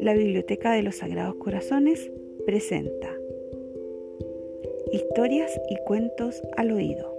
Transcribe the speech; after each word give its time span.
La 0.00 0.14
Biblioteca 0.14 0.72
de 0.72 0.82
los 0.82 0.96
Sagrados 0.96 1.34
Corazones 1.36 2.10
presenta 2.44 3.18
Historias 4.92 5.50
y 5.68 5.76
cuentos 5.84 6.40
al 6.56 6.70
oído. 6.70 7.16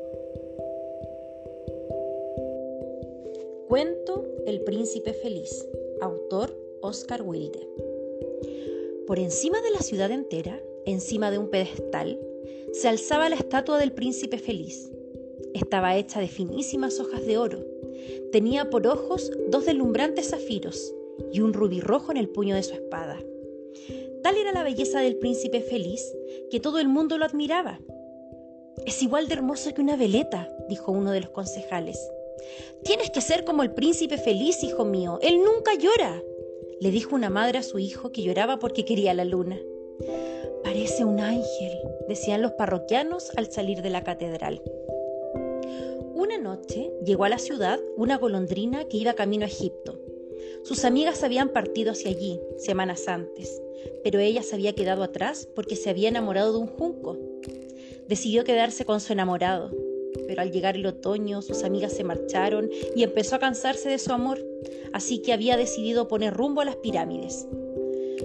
Cuento 3.68 4.26
El 4.46 4.62
Príncipe 4.62 5.14
Feliz, 5.14 5.68
autor 6.00 6.58
Oscar 6.82 7.22
Wilde. 7.24 7.68
Por 9.06 9.20
encima 9.20 9.62
de 9.62 9.72
la 9.72 9.80
ciudad 9.80 10.12
entera, 10.12 10.62
encima 10.86 11.32
de 11.32 11.38
un 11.40 11.50
pedestal, 11.50 12.20
se 12.72 12.88
alzaba 12.88 13.30
la 13.30 13.36
estatua 13.36 13.78
del 13.78 13.92
Príncipe 13.92 14.38
Feliz. 14.38 14.92
Estaba 15.68 15.97
hecha 15.97 16.21
de 16.21 16.29
finísimas 16.29 16.97
hojas 17.02 17.25
de 17.25 17.38
oro. 17.38 17.59
Tenía 18.31 18.70
por 18.70 18.88
ojos 18.88 19.30
dos 19.49 19.66
deslumbrantes 19.66 20.30
zafiros 20.30 20.95
y 21.34 21.41
un 21.41 21.52
rubí 21.52 21.81
rojo 21.81 22.09
en 22.09 22.16
el 22.16 22.30
puño 22.30 22.55
de 22.55 22.63
su 22.63 22.73
espada. 22.73 23.20
Tal 24.23 24.38
era 24.38 24.53
la 24.53 24.63
belleza 24.63 25.02
del 25.02 25.17
príncipe 25.17 25.59
feliz 25.59 26.16
que 26.49 26.61
todo 26.61 26.80
el 26.80 26.88
mundo 26.88 27.17
lo 27.17 27.25
admiraba. 27.25 27.81
Es 28.85 29.03
igual 29.03 29.27
de 29.27 29.34
hermoso 29.34 29.73
que 29.73 29.81
una 29.81 29.98
veleta, 29.98 30.48
dijo 30.70 30.94
uno 30.94 31.11
de 31.11 31.20
los 31.20 31.31
concejales. 31.31 31.99
Tienes 32.86 33.11
que 33.11 33.20
ser 33.20 33.44
como 33.44 33.61
el 33.61 33.73
príncipe 33.73 34.17
feliz, 34.17 34.63
hijo 34.63 34.86
mío. 34.86 35.20
Él 35.22 35.44
nunca 35.44 35.73
llora, 35.75 36.23
le 36.80 36.91
dijo 36.91 37.13
una 37.13 37.30
madre 37.30 37.58
a 37.58 37.63
su 37.63 37.77
hijo 37.77 38.13
que 38.13 38.23
lloraba 38.23 38.58
porque 38.58 38.86
quería 38.86 39.13
la 39.13 39.25
luna. 39.25 39.59
Parece 40.63 41.03
un 41.03 41.20
ángel, 41.20 41.77
decían 42.08 42.41
los 42.41 42.53
parroquianos 42.53 43.34
al 43.36 43.52
salir 43.52 43.81
de 43.81 43.89
la 43.89 44.05
catedral. 44.05 44.61
Una 46.17 46.39
noche 46.39 46.91
llegó 47.05 47.26
a 47.26 47.30
la 47.30 47.38
ciudad 47.38 47.80
una 47.95 48.17
golondrina 48.17 48.85
que 48.85 48.98
iba 48.98 49.13
camino 49.13 49.45
a 49.45 49.49
Egipto. 49.49 50.02
Sus 50.64 50.83
amigas 50.83 51.23
habían 51.23 51.50
partido 51.50 51.92
hacia 51.92 52.09
allí 52.09 52.39
semanas 52.58 53.08
antes, 53.08 53.61
pero 54.03 54.17
ella 54.17 54.42
se 54.42 54.55
había 54.55 54.73
quedado 54.73 55.03
atrás 55.03 55.47
porque 55.53 55.75
se 55.75 55.92
había 55.92 56.09
enamorado 56.09 56.53
de 56.53 56.58
un 56.58 56.66
junco. 56.66 57.19
Decidió 58.08 58.44
quedarse 58.44 58.83
con 58.83 59.00
su 59.00 59.14
enamorado, 59.14 59.69
pero 60.25 60.42
al 60.42 60.52
llegar 60.52 60.75
el 60.75 60.88
otoño 60.88 61.44
sus 61.44 61.64
amigas 61.64 61.94
se 61.94 62.03
marcharon 62.03 62.72
y 62.95 63.03
empezó 63.03 63.36
a 63.36 63.39
cansarse 63.39 63.88
de 63.88 63.99
su 63.99 64.11
amor, 64.11 64.44
así 64.94 65.22
que 65.22 65.33
había 65.33 65.55
decidido 65.55 66.08
poner 66.08 66.33
rumbo 66.33 66.61
a 66.61 66.66
las 66.66 66.77
pirámides. 66.77 67.47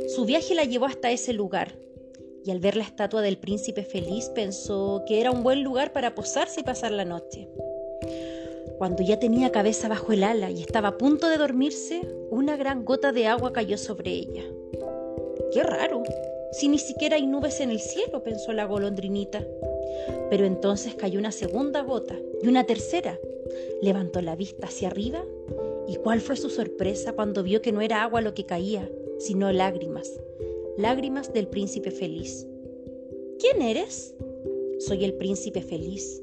Su 0.08 0.24
viaje 0.24 0.55
la 0.55 0.64
llevó 0.64 0.86
hasta 0.86 1.11
ese 1.11 1.34
lugar, 1.34 1.77
y 2.42 2.52
al 2.52 2.58
ver 2.58 2.74
la 2.74 2.84
estatua 2.84 3.20
del 3.20 3.36
príncipe 3.36 3.84
feliz 3.84 4.30
pensó 4.30 5.02
que 5.06 5.20
era 5.20 5.30
un 5.30 5.42
buen 5.42 5.62
lugar 5.62 5.92
para 5.92 6.14
posarse 6.14 6.61
y 6.61 6.64
pasar 6.64 6.92
la 6.92 7.05
noche. 7.05 7.50
Cuando 8.83 9.05
ya 9.05 9.16
tenía 9.20 9.52
cabeza 9.52 9.86
bajo 9.86 10.12
el 10.12 10.25
ala 10.25 10.50
y 10.50 10.61
estaba 10.61 10.88
a 10.88 10.98
punto 10.98 11.28
de 11.28 11.36
dormirse, 11.36 12.00
una 12.30 12.56
gran 12.56 12.84
gota 12.84 13.12
de 13.12 13.28
agua 13.28 13.52
cayó 13.52 13.78
sobre 13.78 14.11
ella. 14.11 14.42
¡Qué 15.52 15.62
raro! 15.62 16.02
Si 16.50 16.66
ni 16.66 16.80
siquiera 16.80 17.14
hay 17.14 17.24
nubes 17.24 17.61
en 17.61 17.70
el 17.70 17.78
cielo, 17.78 18.24
pensó 18.24 18.52
la 18.52 18.64
golondrinita. 18.64 19.47
Pero 20.30 20.47
entonces 20.47 20.97
cayó 20.97 21.20
una 21.20 21.30
segunda 21.30 21.83
gota 21.83 22.16
y 22.42 22.48
una 22.48 22.64
tercera. 22.64 23.20
Levantó 23.83 24.20
la 24.20 24.34
vista 24.34 24.66
hacia 24.66 24.89
arriba 24.89 25.24
y 25.86 25.94
cuál 25.94 26.20
fue 26.20 26.34
su 26.34 26.50
sorpresa 26.50 27.12
cuando 27.12 27.44
vio 27.44 27.62
que 27.62 27.70
no 27.70 27.83
era 27.83 28.02
agua 28.02 28.20
lo 28.20 28.34
que 28.34 28.46
caía, 28.46 28.91
sino 29.20 29.52
lágrimas, 29.52 30.11
lágrimas 30.77 31.33
del 31.33 31.46
príncipe 31.46 31.92
feliz. 31.92 32.48
¿Quién 33.39 33.62
eres? 33.62 34.12
Soy 34.80 35.05
el 35.05 35.14
príncipe 35.14 35.62
feliz. 35.62 36.20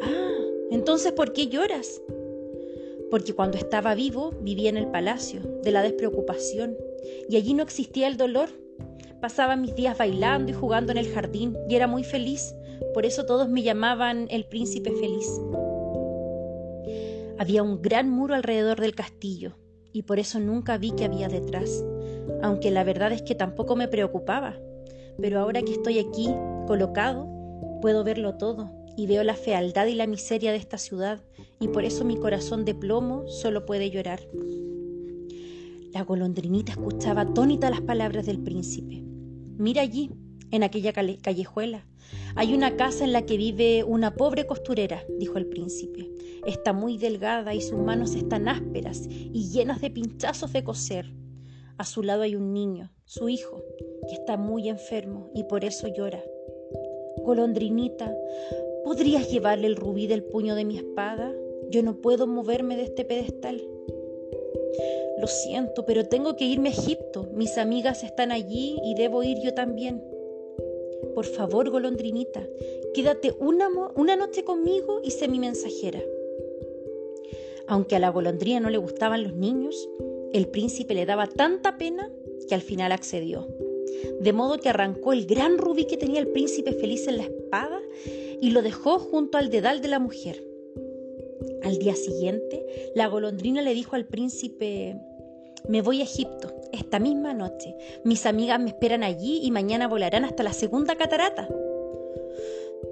Ah, 0.00 0.29
entonces, 0.70 1.12
¿por 1.12 1.32
qué 1.32 1.48
lloras? 1.48 2.00
Porque 3.10 3.34
cuando 3.34 3.58
estaba 3.58 3.96
vivo 3.96 4.30
vivía 4.40 4.70
en 4.70 4.76
el 4.76 4.86
palacio 4.86 5.40
de 5.64 5.72
la 5.72 5.82
despreocupación 5.82 6.76
y 7.28 7.36
allí 7.36 7.54
no 7.54 7.64
existía 7.64 8.06
el 8.06 8.16
dolor. 8.16 8.50
Pasaba 9.20 9.56
mis 9.56 9.74
días 9.74 9.98
bailando 9.98 10.52
y 10.52 10.54
jugando 10.54 10.92
en 10.92 10.98
el 10.98 11.08
jardín 11.08 11.58
y 11.68 11.74
era 11.74 11.88
muy 11.88 12.04
feliz, 12.04 12.54
por 12.94 13.04
eso 13.04 13.26
todos 13.26 13.48
me 13.48 13.62
llamaban 13.62 14.28
el 14.30 14.44
príncipe 14.44 14.92
feliz. 14.92 15.28
Había 17.36 17.64
un 17.64 17.82
gran 17.82 18.08
muro 18.08 18.36
alrededor 18.36 18.80
del 18.80 18.94
castillo 18.94 19.56
y 19.92 20.02
por 20.02 20.20
eso 20.20 20.38
nunca 20.38 20.78
vi 20.78 20.92
que 20.92 21.04
había 21.04 21.28
detrás, 21.28 21.84
aunque 22.42 22.70
la 22.70 22.84
verdad 22.84 23.10
es 23.10 23.22
que 23.22 23.34
tampoco 23.34 23.74
me 23.74 23.88
preocupaba. 23.88 24.56
Pero 25.20 25.40
ahora 25.40 25.62
que 25.62 25.72
estoy 25.72 25.98
aquí, 25.98 26.32
colocado, 26.68 27.28
puedo 27.82 28.04
verlo 28.04 28.36
todo 28.36 28.79
y 28.96 29.06
veo 29.06 29.24
la 29.24 29.34
fealdad 29.34 29.86
y 29.86 29.94
la 29.94 30.06
miseria 30.06 30.52
de 30.52 30.58
esta 30.58 30.78
ciudad, 30.78 31.22
y 31.60 31.68
por 31.68 31.84
eso 31.84 32.04
mi 32.04 32.16
corazón 32.16 32.64
de 32.64 32.74
plomo 32.74 33.26
solo 33.28 33.66
puede 33.66 33.90
llorar. 33.90 34.20
La 35.92 36.04
golondrinita 36.04 36.72
escuchaba 36.72 37.22
atónita 37.22 37.70
las 37.70 37.80
palabras 37.80 38.26
del 38.26 38.40
príncipe. 38.40 39.02
Mira 39.58 39.82
allí, 39.82 40.10
en 40.50 40.62
aquella 40.62 40.92
callejuela. 40.92 41.86
Hay 42.34 42.54
una 42.54 42.76
casa 42.76 43.04
en 43.04 43.12
la 43.12 43.22
que 43.22 43.36
vive 43.36 43.84
una 43.84 44.14
pobre 44.14 44.46
costurera, 44.46 45.04
dijo 45.18 45.38
el 45.38 45.46
príncipe. 45.46 46.10
Está 46.46 46.72
muy 46.72 46.96
delgada 46.96 47.54
y 47.54 47.60
sus 47.60 47.78
manos 47.78 48.14
están 48.14 48.48
ásperas 48.48 49.06
y 49.08 49.50
llenas 49.50 49.80
de 49.80 49.90
pinchazos 49.90 50.52
de 50.52 50.64
coser. 50.64 51.12
A 51.76 51.84
su 51.84 52.02
lado 52.02 52.22
hay 52.22 52.34
un 52.34 52.52
niño, 52.52 52.92
su 53.04 53.28
hijo, 53.28 53.62
que 54.08 54.14
está 54.14 54.36
muy 54.36 54.68
enfermo 54.68 55.30
y 55.34 55.44
por 55.44 55.64
eso 55.64 55.88
llora. 55.88 56.22
Golondrinita, 57.24 58.14
¿Podrías 58.90 59.30
llevarle 59.30 59.68
el 59.68 59.76
rubí 59.76 60.08
del 60.08 60.24
puño 60.24 60.56
de 60.56 60.64
mi 60.64 60.76
espada? 60.76 61.32
Yo 61.68 61.80
no 61.84 62.00
puedo 62.00 62.26
moverme 62.26 62.76
de 62.76 62.82
este 62.82 63.04
pedestal. 63.04 63.62
Lo 65.20 65.28
siento, 65.28 65.86
pero 65.86 66.08
tengo 66.08 66.34
que 66.34 66.44
irme 66.44 66.70
a 66.70 66.72
Egipto. 66.72 67.28
Mis 67.32 67.56
amigas 67.56 68.02
están 68.02 68.32
allí 68.32 68.80
y 68.82 68.96
debo 68.96 69.22
ir 69.22 69.38
yo 69.44 69.54
también. 69.54 70.02
Por 71.14 71.24
favor, 71.24 71.70
golondrinita, 71.70 72.44
quédate 72.92 73.32
una, 73.38 73.68
una 73.94 74.16
noche 74.16 74.42
conmigo 74.42 75.00
y 75.04 75.12
sé 75.12 75.28
mi 75.28 75.38
mensajera. 75.38 76.02
Aunque 77.68 77.94
a 77.94 78.00
la 78.00 78.08
golondrina 78.08 78.58
no 78.58 78.70
le 78.70 78.78
gustaban 78.78 79.22
los 79.22 79.34
niños, 79.34 79.88
el 80.32 80.48
príncipe 80.48 80.94
le 80.94 81.06
daba 81.06 81.28
tanta 81.28 81.78
pena 81.78 82.10
que 82.48 82.56
al 82.56 82.60
final 82.60 82.90
accedió. 82.90 83.46
De 84.20 84.32
modo 84.32 84.58
que 84.58 84.68
arrancó 84.68 85.12
el 85.12 85.26
gran 85.26 85.58
rubí 85.58 85.86
que 85.86 85.96
tenía 85.96 86.20
el 86.20 86.28
príncipe 86.28 86.72
feliz 86.72 87.06
en 87.08 87.18
la 87.18 87.24
espada 87.24 87.80
y 88.40 88.50
lo 88.50 88.62
dejó 88.62 88.98
junto 88.98 89.38
al 89.38 89.50
dedal 89.50 89.80
de 89.80 89.88
la 89.88 89.98
mujer. 89.98 90.42
Al 91.62 91.78
día 91.78 91.94
siguiente, 91.94 92.92
la 92.94 93.06
golondrina 93.06 93.62
le 93.62 93.74
dijo 93.74 93.96
al 93.96 94.06
príncipe, 94.06 94.96
me 95.68 95.82
voy 95.82 96.00
a 96.00 96.04
Egipto 96.04 96.54
esta 96.72 96.98
misma 96.98 97.34
noche. 97.34 97.74
Mis 98.04 98.26
amigas 98.26 98.60
me 98.60 98.68
esperan 98.68 99.02
allí 99.02 99.40
y 99.42 99.50
mañana 99.50 99.88
volarán 99.88 100.24
hasta 100.24 100.42
la 100.42 100.52
segunda 100.52 100.96
catarata. 100.96 101.48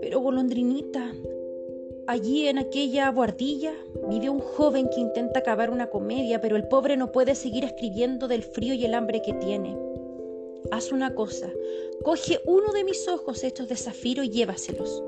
Pero 0.01 0.21
golondrinita, 0.21 1.13
allí 2.07 2.47
en 2.47 2.59
aquella 2.59 3.11
guardilla 3.11 3.73
vive 4.09 4.29
un 4.29 4.41
joven 4.41 4.89
que 4.89 5.01
intenta 5.01 5.41
acabar 5.41 5.71
una 5.71 5.89
comedia, 5.89 6.41
pero 6.41 6.57
el 6.57 6.69
pobre 6.69 6.97
no 6.97 7.11
puede 7.11 7.35
seguir 7.35 7.65
escribiendo 7.65 8.29
del 8.29 8.43
frío 8.43 8.75
y 8.75 8.85
el 8.85 8.95
hambre 8.95 9.23
que 9.23 9.33
tiene. 9.35 9.88
Haz 10.71 10.93
una 10.93 11.15
cosa, 11.15 11.51
coge 12.03 12.41
uno 12.45 12.73
de 12.73 12.85
mis 12.85 13.09
ojos 13.09 13.43
hechos 13.45 13.69
de 13.69 13.77
zafiro 13.77 14.23
y 14.23 14.31
llévaselos. 14.31 15.03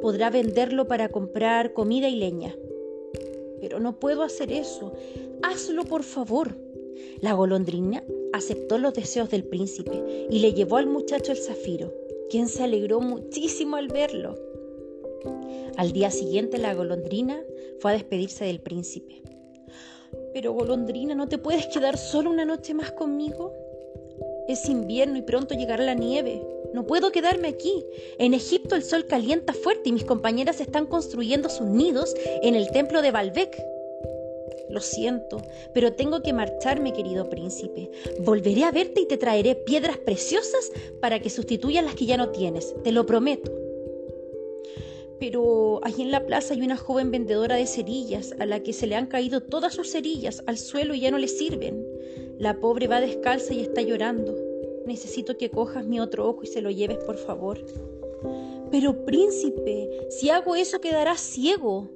Podrá 0.00 0.30
venderlo 0.30 0.86
para 0.86 1.08
comprar 1.08 1.72
comida 1.72 2.08
y 2.08 2.16
leña. 2.16 2.54
Pero 3.60 3.80
no 3.80 3.98
puedo 3.98 4.22
hacer 4.22 4.52
eso. 4.52 4.92
Hazlo, 5.42 5.84
por 5.84 6.02
favor. 6.02 6.56
La 7.20 7.34
golondrina 7.34 8.02
aceptó 8.32 8.78
los 8.78 8.94
deseos 8.94 9.30
del 9.30 9.44
príncipe 9.44 10.28
y 10.30 10.38
le 10.38 10.54
llevó 10.54 10.76
al 10.76 10.86
muchacho 10.86 11.32
el 11.32 11.38
zafiro, 11.38 11.92
quien 12.30 12.48
se 12.48 12.62
alegró 12.62 13.00
muchísimo 13.00 13.76
al 13.76 13.88
verlo. 13.88 14.36
Al 15.76 15.92
día 15.92 16.10
siguiente 16.10 16.58
la 16.58 16.74
golondrina 16.74 17.42
fue 17.80 17.90
a 17.90 17.94
despedirse 17.94 18.44
del 18.44 18.60
príncipe. 18.60 19.22
Pero 20.32 20.52
golondrina, 20.52 21.14
¿no 21.14 21.28
te 21.28 21.38
puedes 21.38 21.66
quedar 21.66 21.98
solo 21.98 22.30
una 22.30 22.44
noche 22.44 22.74
más 22.74 22.92
conmigo? 22.92 23.52
Es 24.50 24.68
invierno 24.68 25.16
y 25.16 25.22
pronto 25.22 25.54
llegará 25.54 25.84
la 25.84 25.94
nieve. 25.94 26.42
No 26.74 26.84
puedo 26.84 27.12
quedarme 27.12 27.46
aquí. 27.46 27.86
En 28.18 28.34
Egipto 28.34 28.74
el 28.74 28.82
sol 28.82 29.06
calienta 29.06 29.52
fuerte 29.52 29.90
y 29.90 29.92
mis 29.92 30.04
compañeras 30.04 30.60
están 30.60 30.86
construyendo 30.86 31.48
sus 31.48 31.68
nidos 31.68 32.16
en 32.42 32.56
el 32.56 32.68
templo 32.72 33.00
de 33.00 33.12
Baalbek. 33.12 33.56
Lo 34.68 34.80
siento, 34.80 35.40
pero 35.72 35.92
tengo 35.92 36.20
que 36.20 36.32
marcharme, 36.32 36.92
querido 36.92 37.30
príncipe. 37.30 37.92
Volveré 38.24 38.64
a 38.64 38.72
verte 38.72 39.02
y 39.02 39.06
te 39.06 39.18
traeré 39.18 39.54
piedras 39.54 39.98
preciosas 39.98 40.72
para 41.00 41.20
que 41.20 41.30
sustituyan 41.30 41.84
las 41.84 41.94
que 41.94 42.06
ya 42.06 42.16
no 42.16 42.30
tienes, 42.30 42.74
te 42.82 42.90
lo 42.90 43.06
prometo. 43.06 43.52
Pero 45.20 45.78
allí 45.84 46.02
en 46.02 46.10
la 46.10 46.26
plaza 46.26 46.54
hay 46.54 46.62
una 46.62 46.76
joven 46.76 47.12
vendedora 47.12 47.54
de 47.54 47.68
cerillas 47.68 48.34
a 48.40 48.46
la 48.46 48.64
que 48.64 48.72
se 48.72 48.88
le 48.88 48.96
han 48.96 49.06
caído 49.06 49.42
todas 49.42 49.74
sus 49.74 49.92
cerillas 49.92 50.42
al 50.46 50.58
suelo 50.58 50.92
y 50.94 51.02
ya 51.02 51.12
no 51.12 51.18
le 51.18 51.28
sirven. 51.28 51.86
La 52.40 52.58
pobre 52.58 52.88
va 52.88 53.02
descalza 53.02 53.52
y 53.52 53.60
está 53.60 53.82
llorando. 53.82 54.34
Necesito 54.86 55.36
que 55.36 55.50
cojas 55.50 55.84
mi 55.84 56.00
otro 56.00 56.26
ojo 56.26 56.42
y 56.42 56.46
se 56.46 56.62
lo 56.62 56.70
lleves, 56.70 56.96
por 57.04 57.18
favor. 57.18 57.62
Pero 58.70 59.04
príncipe, 59.04 60.06
si 60.08 60.30
hago 60.30 60.56
eso 60.56 60.80
quedarás 60.80 61.20
ciego. 61.20 61.90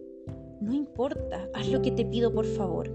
No 0.61 0.75
importa, 0.75 1.49
haz 1.55 1.69
lo 1.69 1.81
que 1.81 1.93
te 1.93 2.05
pido 2.05 2.31
por 2.31 2.45
favor. 2.45 2.91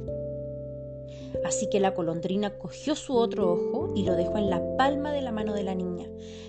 Así 1.43 1.67
que 1.71 1.79
la 1.79 1.89
golondrina 1.89 2.55
cogió 2.59 2.95
su 2.95 3.15
otro 3.15 3.53
ojo 3.53 3.93
y 3.95 4.03
lo 4.03 4.13
dejó 4.15 4.37
en 4.37 4.51
la 4.51 4.77
palma 4.77 5.11
de 5.11 5.23
la 5.23 5.31
mano 5.31 5.55
de 5.55 5.63
la 5.63 5.73
niña, 5.73 6.05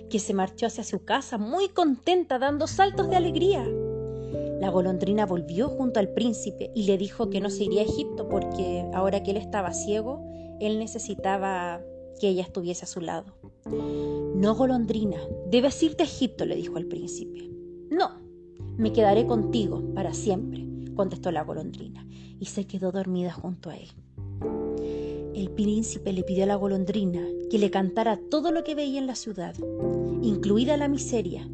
que 0.07 0.19
se 0.19 0.35
marchó 0.35 0.67
hacia 0.67 0.83
su 0.83 1.03
casa 1.03 1.39
muy 1.39 1.69
contenta, 1.69 2.37
dando 2.37 2.67
saltos 2.67 3.09
de 3.09 3.15
alegría. 3.15 3.67
La 4.59 4.69
golondrina 4.69 5.25
volvió 5.25 5.67
junto 5.67 5.99
al 5.99 6.09
príncipe 6.09 6.69
y 6.75 6.83
le 6.83 6.99
dijo 6.99 7.31
que 7.31 7.41
no 7.41 7.49
se 7.49 7.63
iría 7.63 7.81
a 7.81 7.85
Egipto 7.85 8.29
porque 8.29 8.85
ahora 8.93 9.23
que 9.23 9.31
él 9.31 9.37
estaba 9.37 9.73
ciego, 9.73 10.30
él 10.61 10.79
necesitaba 10.79 11.81
que 12.19 12.29
ella 12.29 12.43
estuviese 12.43 12.85
a 12.85 12.87
su 12.87 13.01
lado. 13.01 13.33
No, 14.35 14.55
golondrina, 14.55 15.17
debes 15.49 15.81
irte 15.83 16.03
a 16.03 16.05
Egipto, 16.05 16.45
le 16.45 16.55
dijo 16.55 16.77
al 16.77 16.85
príncipe. 16.85 17.49
No, 17.89 18.21
me 18.77 18.93
quedaré 18.93 19.25
contigo 19.25 19.83
para 19.93 20.13
siempre, 20.13 20.65
contestó 20.95 21.31
la 21.31 21.43
golondrina, 21.43 22.07
y 22.39 22.45
se 22.45 22.65
quedó 22.65 22.91
dormida 22.91 23.31
junto 23.31 23.69
a 23.69 23.75
él. 23.75 23.89
El 25.33 25.49
príncipe 25.51 26.13
le 26.13 26.23
pidió 26.23 26.43
a 26.43 26.47
la 26.47 26.55
golondrina 26.55 27.25
que 27.49 27.57
le 27.57 27.71
cantara 27.71 28.19
todo 28.29 28.51
lo 28.51 28.63
que 28.63 28.75
veía 28.75 28.99
en 28.99 29.07
la 29.07 29.15
ciudad, 29.15 29.55
incluida 30.21 30.77
la 30.77 30.87
miseria. 30.87 31.49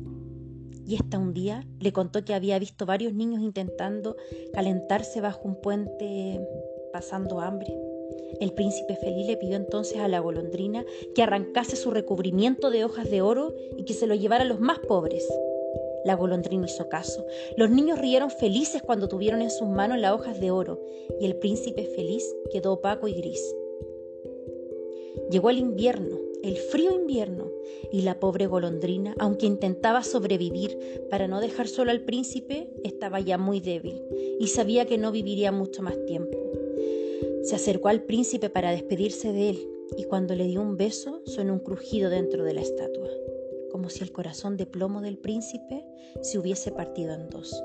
Y 0.85 0.95
esta 0.95 1.17
un 1.17 1.33
día 1.33 1.65
le 1.79 1.93
contó 1.93 2.23
que 2.23 2.33
había 2.33 2.59
visto 2.59 2.85
varios 2.85 3.13
niños 3.13 3.41
intentando 3.41 4.15
calentarse 4.53 5.21
bajo 5.21 5.41
un 5.43 5.61
puente 5.61 6.39
pasando 6.93 7.41
hambre. 7.41 7.73
El 8.39 8.53
príncipe 8.53 8.95
feliz 8.95 9.27
le 9.27 9.37
pidió 9.37 9.55
entonces 9.55 9.97
a 9.99 10.07
la 10.07 10.19
golondrina 10.19 10.85
que 11.15 11.23
arrancase 11.23 11.75
su 11.75 11.91
recubrimiento 11.91 12.69
de 12.69 12.85
hojas 12.85 13.09
de 13.09 13.21
oro 13.21 13.55
y 13.77 13.83
que 13.83 13.93
se 13.93 14.07
lo 14.07 14.15
llevara 14.15 14.43
a 14.43 14.47
los 14.47 14.59
más 14.59 14.79
pobres. 14.79 15.27
La 16.05 16.15
golondrina 16.15 16.65
hizo 16.65 16.87
caso. 16.89 17.25
Los 17.57 17.69
niños 17.69 17.99
rieron 17.99 18.29
felices 18.29 18.81
cuando 18.81 19.07
tuvieron 19.07 19.41
en 19.41 19.51
sus 19.51 19.67
manos 19.67 19.99
las 19.99 20.13
hojas 20.13 20.39
de 20.39 20.51
oro 20.51 20.79
y 21.19 21.25
el 21.25 21.35
príncipe 21.35 21.85
feliz 21.95 22.23
quedó 22.51 22.73
opaco 22.73 23.07
y 23.07 23.13
gris. 23.13 23.55
Llegó 25.29 25.49
el 25.49 25.57
invierno, 25.57 26.17
el 26.43 26.55
frío 26.55 26.93
invierno, 26.93 27.51
y 27.91 28.01
la 28.01 28.19
pobre 28.19 28.47
golondrina, 28.47 29.15
aunque 29.19 29.45
intentaba 29.45 30.03
sobrevivir 30.03 30.77
para 31.09 31.27
no 31.27 31.39
dejar 31.41 31.67
solo 31.67 31.91
al 31.91 32.01
príncipe, 32.01 32.69
estaba 32.83 33.19
ya 33.19 33.37
muy 33.37 33.59
débil 33.59 34.03
y 34.39 34.47
sabía 34.47 34.85
que 34.85 34.97
no 34.97 35.11
viviría 35.11 35.51
mucho 35.51 35.81
más 35.81 35.97
tiempo. 36.05 36.37
Se 37.47 37.55
acercó 37.55 37.87
al 37.87 38.03
príncipe 38.03 38.49
para 38.49 38.71
despedirse 38.71 39.31
de 39.31 39.51
él 39.51 39.69
y 39.95 40.03
cuando 40.03 40.35
le 40.35 40.47
dio 40.47 40.61
un 40.61 40.75
beso 40.75 41.21
sonó 41.23 41.53
un 41.53 41.59
crujido 41.59 42.09
dentro 42.09 42.43
de 42.43 42.53
la 42.53 42.59
estatua, 42.59 43.07
como 43.71 43.89
si 43.89 44.03
el 44.03 44.11
corazón 44.11 44.57
de 44.57 44.65
plomo 44.65 44.99
del 44.99 45.17
príncipe 45.17 45.85
se 46.21 46.39
hubiese 46.39 46.73
partido 46.73 47.13
en 47.13 47.29
dos. 47.29 47.63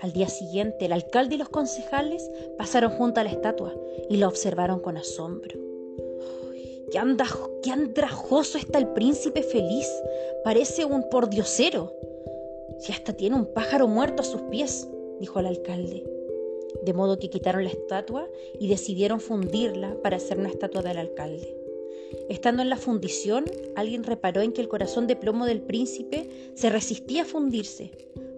Al 0.00 0.12
día 0.12 0.28
siguiente, 0.28 0.84
el 0.84 0.92
alcalde 0.92 1.34
y 1.34 1.38
los 1.38 1.48
concejales 1.48 2.30
pasaron 2.56 2.92
junto 2.92 3.18
a 3.18 3.24
la 3.24 3.30
estatua 3.30 3.74
y 4.08 4.16
la 4.16 4.28
observaron 4.28 4.78
con 4.78 4.96
asombro. 4.96 5.58
¡Qué, 6.92 7.70
andrajoso 7.72 8.58
está 8.58 8.78
el 8.78 8.92
príncipe 8.92 9.42
feliz! 9.42 9.90
Parece 10.44 10.84
un 10.84 11.10
pordiosero. 11.10 11.92
Si 12.78 12.92
hasta 12.92 13.12
tiene 13.12 13.34
un 13.34 13.52
pájaro 13.52 13.88
muerto 13.88 14.22
a 14.22 14.24
sus 14.24 14.42
pies, 14.42 14.88
dijo 15.18 15.40
el 15.40 15.46
alcalde. 15.46 16.17
De 16.82 16.92
modo 16.92 17.18
que 17.18 17.30
quitaron 17.30 17.64
la 17.64 17.70
estatua 17.70 18.28
y 18.58 18.68
decidieron 18.68 19.20
fundirla 19.20 19.96
para 20.02 20.16
hacer 20.16 20.38
una 20.38 20.48
estatua 20.48 20.82
del 20.82 20.98
alcalde. 20.98 21.54
Estando 22.28 22.62
en 22.62 22.70
la 22.70 22.76
fundición, 22.76 23.44
alguien 23.76 24.04
reparó 24.04 24.40
en 24.40 24.52
que 24.52 24.60
el 24.60 24.68
corazón 24.68 25.06
de 25.06 25.16
plomo 25.16 25.46
del 25.46 25.60
príncipe 25.60 26.52
se 26.54 26.70
resistía 26.70 27.22
a 27.22 27.26
fundirse, 27.26 27.90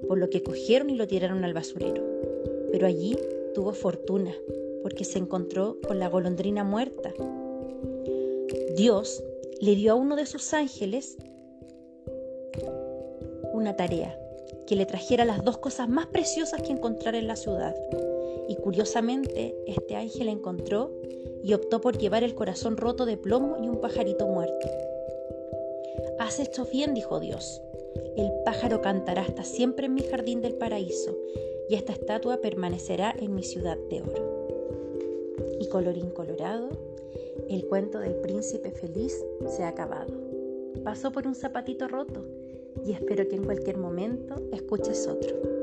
por 0.09 0.19
lo 0.19 0.29
que 0.31 0.43
cogieron 0.43 0.91
y 0.91 0.97
lo 0.97 1.07
tiraron 1.07 1.45
al 1.45 1.55
basurero. 1.55 2.03
Pero 2.73 2.87
allí 2.87 3.17
tuvo 3.55 3.73
fortuna, 3.73 4.35
porque 4.83 5.05
se 5.05 5.19
encontró 5.19 5.79
con 5.87 5.99
la 5.99 6.09
golondrina 6.09 6.65
muerta 6.65 7.13
Dios 8.81 9.23
le 9.61 9.75
dio 9.75 9.93
a 9.93 9.95
uno 9.95 10.17
de 10.17 10.25
sus 10.27 10.55
ángeles 10.55 11.19
una 13.53 13.77
tarea, 13.77 14.19
que 14.67 14.75
le 14.75 14.87
trajera 14.87 15.25
las 15.25 15.45
dos 15.45 15.59
cosas 15.59 15.89
más 15.89 16.07
preciosas 16.07 16.63
que 16.63 16.73
encontrara 16.73 17.19
en 17.19 17.27
la 17.27 17.37
ciudad. 17.37 17.75
Y 18.51 18.57
curiosamente, 18.57 19.55
este 19.69 19.95
ángel 19.95 20.29
encontró 20.29 20.91
y 21.41 21.55
optó 21.55 21.81
por 21.81 21.97
llevar 21.99 22.25
el 22.25 22.35
corazón 22.35 22.77
roto 22.77 23.07
de 23.07 23.17
plomo 23.17 23.57
y 23.63 23.69
un 23.69 23.81
pajarito 23.81 24.27
muerto. 24.27 24.67
Has 26.19 26.41
hecho 26.41 26.67
bien, 26.67 26.93
dijo 26.93 27.21
Dios. 27.21 27.63
El 28.17 28.33
pájaro 28.45 28.81
cantará 28.81 29.23
hasta 29.23 29.45
siempre 29.45 29.87
en 29.87 29.95
mi 29.95 30.03
jardín 30.03 30.41
del 30.41 30.55
paraíso, 30.55 31.17
y 31.69 31.77
esta 31.77 31.93
estatua 31.93 32.41
permanecerá 32.41 33.15
en 33.17 33.37
mi 33.37 33.45
ciudad 33.45 33.79
de 33.89 34.03
oro. 34.03 34.49
Y 35.61 35.69
colorín 35.69 36.11
colorado, 36.11 36.71
el 37.49 37.65
cuento 37.69 38.01
del 38.01 38.17
príncipe 38.17 38.73
feliz 38.73 39.25
se 39.47 39.63
ha 39.63 39.69
acabado. 39.69 40.13
Pasó 40.83 41.13
por 41.13 41.29
un 41.29 41.37
zapatito 41.37 41.87
roto 41.87 42.27
y 42.85 42.95
espero 42.95 43.29
que 43.29 43.37
en 43.37 43.45
cualquier 43.45 43.77
momento 43.77 44.35
escuches 44.53 45.07
otro. 45.07 45.60